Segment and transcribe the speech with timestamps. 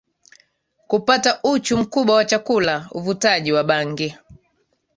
[0.87, 4.15] kupata uchu mkubwa wa chakula Uvutaji wa bangi